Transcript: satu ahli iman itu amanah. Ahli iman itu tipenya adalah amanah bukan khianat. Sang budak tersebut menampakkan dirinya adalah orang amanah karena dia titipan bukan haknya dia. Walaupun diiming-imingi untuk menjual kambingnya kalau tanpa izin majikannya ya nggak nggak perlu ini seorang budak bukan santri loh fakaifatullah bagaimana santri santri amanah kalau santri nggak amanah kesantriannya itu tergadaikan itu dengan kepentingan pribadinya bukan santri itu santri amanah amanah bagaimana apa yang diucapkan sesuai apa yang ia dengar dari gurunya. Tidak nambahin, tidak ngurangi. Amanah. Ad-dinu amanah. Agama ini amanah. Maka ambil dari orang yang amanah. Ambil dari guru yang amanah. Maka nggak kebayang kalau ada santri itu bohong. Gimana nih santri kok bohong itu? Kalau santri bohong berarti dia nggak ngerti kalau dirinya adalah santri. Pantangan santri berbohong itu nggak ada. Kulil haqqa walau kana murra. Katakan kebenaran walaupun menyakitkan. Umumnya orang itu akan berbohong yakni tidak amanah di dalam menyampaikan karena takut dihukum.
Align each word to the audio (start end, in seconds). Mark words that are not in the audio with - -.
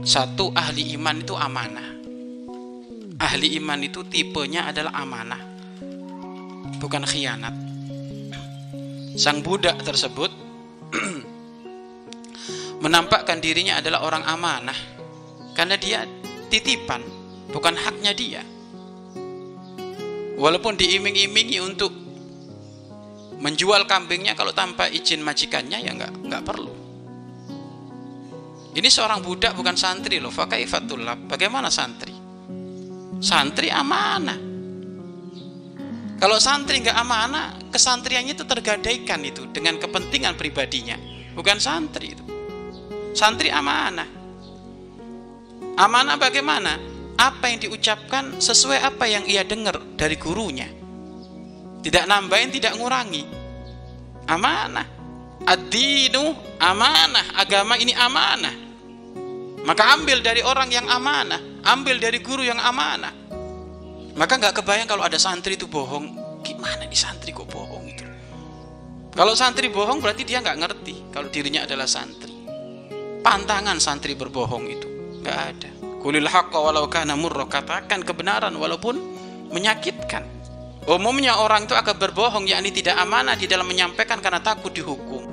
satu 0.00 0.48
ahli 0.56 0.96
iman 0.96 1.16
itu 1.20 1.36
amanah. 1.36 1.88
Ahli 3.20 3.60
iman 3.60 3.80
itu 3.84 4.00
tipenya 4.08 4.72
adalah 4.72 4.96
amanah 4.96 5.40
bukan 6.80 7.04
khianat. 7.04 7.52
Sang 9.20 9.44
budak 9.44 9.84
tersebut 9.84 10.32
menampakkan 12.84 13.44
dirinya 13.44 13.84
adalah 13.84 14.00
orang 14.08 14.24
amanah 14.24 14.78
karena 15.52 15.76
dia 15.76 16.08
titipan 16.48 17.04
bukan 17.52 17.76
haknya 17.76 18.16
dia. 18.16 18.42
Walaupun 20.40 20.80
diiming-imingi 20.80 21.60
untuk 21.60 21.92
menjual 23.44 23.84
kambingnya 23.84 24.32
kalau 24.32 24.56
tanpa 24.56 24.88
izin 24.88 25.20
majikannya 25.20 25.84
ya 25.84 25.92
nggak 25.92 26.12
nggak 26.24 26.44
perlu 26.44 26.79
ini 28.80 28.88
seorang 28.88 29.20
budak 29.20 29.52
bukan 29.52 29.76
santri 29.76 30.16
loh 30.16 30.32
fakaifatullah 30.32 31.28
bagaimana 31.28 31.68
santri 31.68 32.16
santri 33.20 33.68
amanah 33.68 34.40
kalau 36.16 36.40
santri 36.40 36.80
nggak 36.80 36.96
amanah 36.96 37.60
kesantriannya 37.68 38.32
itu 38.32 38.44
tergadaikan 38.48 39.20
itu 39.22 39.44
dengan 39.52 39.76
kepentingan 39.76 40.34
pribadinya 40.40 40.96
bukan 41.36 41.60
santri 41.60 42.16
itu 42.16 42.24
santri 43.12 43.52
amanah 43.52 44.08
amanah 45.76 46.16
bagaimana 46.16 46.90
apa 47.20 47.52
yang 47.52 47.60
diucapkan 47.68 48.40
sesuai 48.40 48.80
apa 48.80 49.04
yang 49.04 49.28
ia 49.28 49.44
dengar 49.44 49.76
dari 49.92 50.16
gurunya. 50.16 50.64
Tidak 51.84 52.08
nambahin, 52.08 52.48
tidak 52.48 52.80
ngurangi. 52.80 53.22
Amanah. 54.24 54.88
Ad-dinu 55.44 56.32
amanah. 56.56 57.36
Agama 57.36 57.76
ini 57.76 57.92
amanah. 57.92 58.69
Maka 59.64 59.96
ambil 59.96 60.24
dari 60.24 60.40
orang 60.40 60.72
yang 60.72 60.86
amanah. 60.88 61.40
Ambil 61.64 62.00
dari 62.00 62.24
guru 62.24 62.40
yang 62.40 62.56
amanah. 62.56 63.12
Maka 64.16 64.32
nggak 64.40 64.60
kebayang 64.60 64.88
kalau 64.88 65.04
ada 65.04 65.20
santri 65.20 65.54
itu 65.54 65.68
bohong. 65.68 66.16
Gimana 66.40 66.88
nih 66.88 66.96
santri 66.96 67.36
kok 67.36 67.46
bohong 67.46 67.84
itu? 67.84 68.04
Kalau 69.12 69.36
santri 69.36 69.68
bohong 69.68 70.00
berarti 70.00 70.24
dia 70.24 70.40
nggak 70.40 70.58
ngerti 70.58 70.94
kalau 71.12 71.28
dirinya 71.28 71.68
adalah 71.68 71.84
santri. 71.84 72.32
Pantangan 73.20 73.76
santri 73.76 74.16
berbohong 74.16 74.64
itu 74.66 74.88
nggak 75.20 75.38
ada. 75.38 75.70
Kulil 76.00 76.24
haqqa 76.24 76.56
walau 76.56 76.88
kana 76.88 77.14
murra. 77.14 77.44
Katakan 77.44 78.00
kebenaran 78.00 78.56
walaupun 78.56 78.96
menyakitkan. 79.52 80.24
Umumnya 80.88 81.38
orang 81.38 81.68
itu 81.68 81.76
akan 81.76 81.96
berbohong 82.00 82.48
yakni 82.48 82.72
tidak 82.72 82.96
amanah 82.96 83.36
di 83.36 83.44
dalam 83.44 83.68
menyampaikan 83.68 84.18
karena 84.18 84.40
takut 84.40 84.72
dihukum. 84.72 85.29